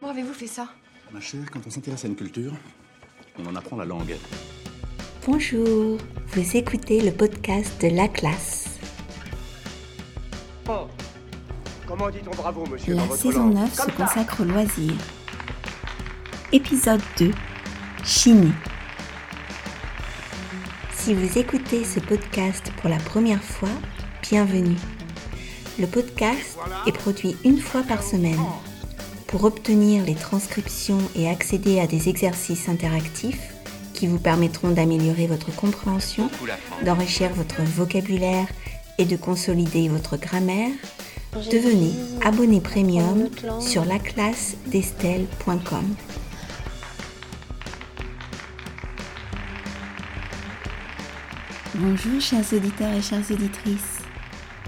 [0.00, 0.68] Comment avez-vous fait ça?
[1.12, 2.52] Ma chère, quand on s'intéresse à une culture,
[3.38, 4.16] on en apprend la langue.
[5.26, 8.78] Bonjour, vous écoutez le podcast de la classe.
[10.68, 10.86] Oh.
[11.86, 13.54] Comment dit-on bravo, monsieur dans La votre saison langue?
[13.54, 14.92] 9 se consacre au loisir.
[16.52, 17.30] Épisode 2
[18.04, 18.52] Chiner.
[20.94, 23.68] Si vous écoutez ce podcast pour la première fois,
[24.22, 24.76] bienvenue.
[25.78, 28.40] Le podcast est produit une fois par semaine.
[29.26, 33.52] Pour obtenir les transcriptions et accéder à des exercices interactifs
[33.92, 36.30] qui vous permettront d'améliorer votre compréhension,
[36.84, 38.46] d'enrichir votre vocabulaire
[38.98, 40.70] et de consolider votre grammaire,
[41.34, 41.92] devenez
[42.24, 43.28] abonné premium
[43.60, 45.94] sur laclassedestelle.com.
[51.74, 53.98] Bonjour chers auditeurs et chères auditrices.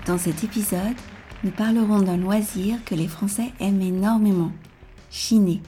[0.04, 0.96] Dans cet épisode,
[1.44, 4.50] nous parlerons d'un loisir que les Français aiment énormément,
[5.08, 5.62] chiner.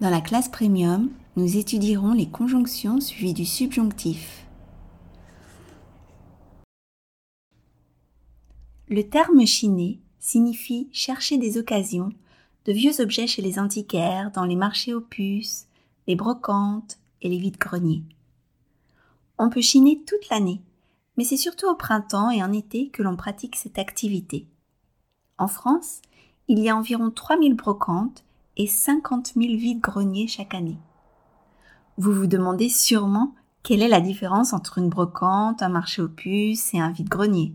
[0.00, 4.44] Dans la classe premium, nous étudierons les conjonctions suivies du subjonctif.
[8.88, 12.12] Le terme chiner signifie chercher des occasions,
[12.64, 15.68] de vieux objets chez les antiquaires, dans les marchés aux puces,
[16.08, 18.02] les brocantes et les vides-greniers.
[19.38, 20.60] On peut chiner toute l'année,
[21.16, 24.46] mais c'est surtout au printemps et en été que l'on pratique cette activité.
[25.38, 26.00] En France,
[26.48, 28.24] il y a environ 3000 brocantes
[28.56, 30.78] et 50 000 vides-greniers chaque année.
[31.98, 36.72] Vous vous demandez sûrement quelle est la différence entre une brocante, un marché aux puces
[36.72, 37.52] et un vide-grenier.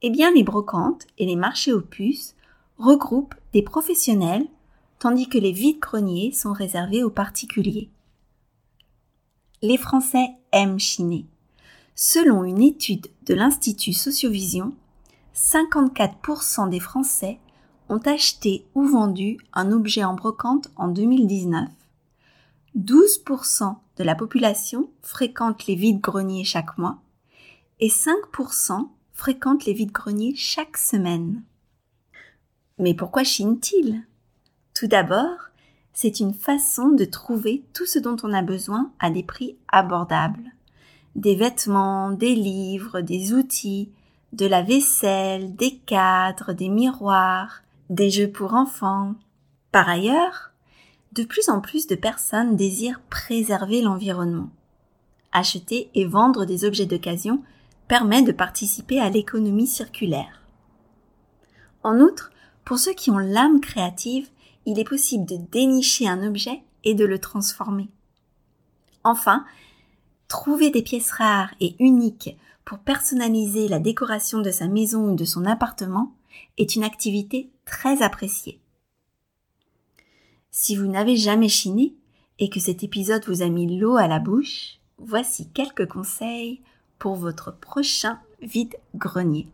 [0.00, 2.36] Eh bien, les brocantes et les marchés aux puces
[2.78, 4.46] regroupent des professionnels,
[4.98, 7.90] tandis que les vides-greniers sont réservés aux particuliers.
[9.60, 11.26] Les Français aiment chiner.
[11.96, 14.72] Selon une étude de l'Institut Sociovision,
[15.38, 17.38] 54% des Français
[17.88, 21.68] ont acheté ou vendu un objet en brocante en 2019.
[22.76, 26.98] 12% de la population fréquente les vides-greniers chaque mois
[27.78, 31.44] et 5% fréquentent les vides-greniers chaque semaine.
[32.78, 34.02] Mais pourquoi chinent-ils
[34.74, 35.50] Tout d'abord,
[35.92, 40.52] c'est une façon de trouver tout ce dont on a besoin à des prix abordables.
[41.14, 43.92] Des vêtements, des livres, des outils,
[44.32, 49.14] de la vaisselle, des cadres, des miroirs, des jeux pour enfants.
[49.72, 50.50] Par ailleurs,
[51.12, 54.50] de plus en plus de personnes désirent préserver l'environnement.
[55.32, 57.42] Acheter et vendre des objets d'occasion
[57.86, 60.42] permet de participer à l'économie circulaire.
[61.82, 62.30] En outre,
[62.64, 64.28] pour ceux qui ont l'âme créative,
[64.66, 67.88] il est possible de dénicher un objet et de le transformer.
[69.04, 69.44] Enfin,
[70.28, 75.24] trouver des pièces rares et uniques pour personnaliser la décoration de sa maison ou de
[75.24, 76.12] son appartement
[76.58, 78.60] est une activité très appréciée.
[80.50, 81.94] Si vous n'avez jamais chiné
[82.38, 86.60] et que cet épisode vous a mis l'eau à la bouche, voici quelques conseils
[86.98, 89.48] pour votre prochain vide-grenier.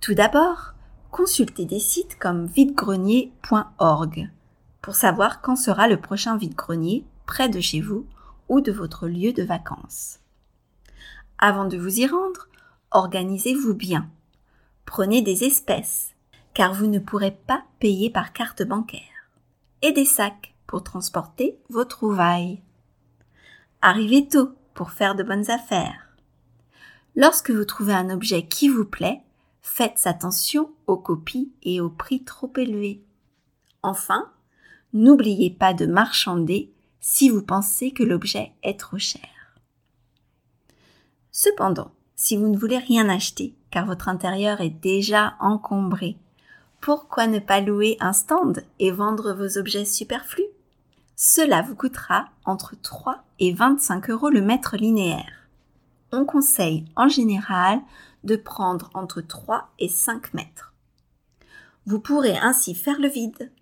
[0.00, 0.74] Tout d'abord,
[1.10, 4.30] consultez des sites comme videgrenier.org
[4.82, 8.06] pour savoir quand sera le prochain vide-grenier près de chez vous
[8.48, 10.20] ou de votre lieu de vacances.
[11.38, 12.48] Avant de vous y rendre,
[12.90, 14.08] organisez-vous bien.
[14.84, 16.14] Prenez des espèces,
[16.54, 19.30] car vous ne pourrez pas payer par carte bancaire,
[19.82, 22.62] et des sacs pour transporter vos trouvailles.
[23.82, 26.16] Arrivez tôt pour faire de bonnes affaires.
[27.14, 29.22] Lorsque vous trouvez un objet qui vous plaît,
[29.62, 33.02] faites attention aux copies et aux prix trop élevés.
[33.82, 34.30] Enfin,
[34.92, 39.28] n'oubliez pas de marchander si vous pensez que l'objet est trop cher.
[41.30, 46.16] Cependant, si vous ne voulez rien acheter car votre intérieur est déjà encombré,
[46.80, 50.46] pourquoi ne pas louer un stand et vendre vos objets superflus?
[51.16, 55.48] Cela vous coûtera entre 3 et 25 euros le mètre linéaire.
[56.12, 57.80] On conseille en général
[58.24, 60.74] de prendre entre 3 et 5 mètres.
[61.86, 63.52] Vous pourrez ainsi faire le vide.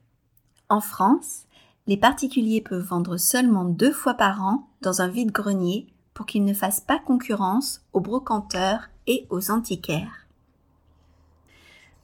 [0.68, 1.44] En France,
[1.86, 6.54] les particuliers peuvent vendre seulement deux fois par an dans un vide-grenier pour qu'ils ne
[6.54, 10.26] fassent pas concurrence aux brocanteurs et aux antiquaires.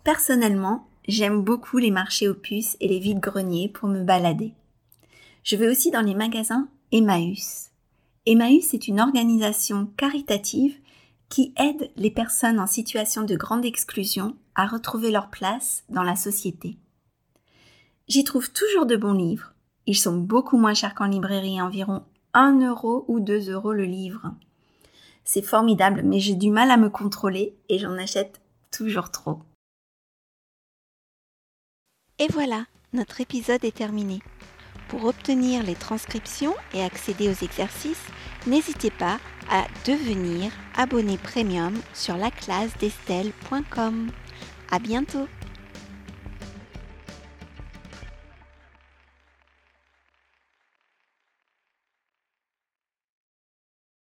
[0.05, 4.53] Personnellement, j'aime beaucoup les marchés aux puces et les vides-greniers pour me balader.
[5.45, 7.71] Je vais aussi dans les magasins Emmaüs.
[8.27, 10.77] Emmaüs est une organisation caritative
[11.31, 16.17] qui aide les personnes en situation de grande exclusion à retrouver leur place dans la
[16.17, 16.77] société.
[18.09, 19.55] J'y trouve toujours de bons livres.
[19.87, 22.03] Ils sont beaucoup moins chers qu'en librairie, environ
[22.35, 24.33] 1 euro ou 2 euros le livre.
[25.25, 28.41] C'est formidable, mais j'ai du mal à me contrôler et j'en achète
[28.71, 29.41] toujours trop.
[32.19, 34.21] Et voilà, notre épisode est terminé.
[34.89, 38.05] Pour obtenir les transcriptions et accéder aux exercices,
[38.47, 39.19] n'hésitez pas
[39.49, 44.11] à devenir abonné premium sur laclasdestelle.com.
[44.71, 45.29] À bientôt!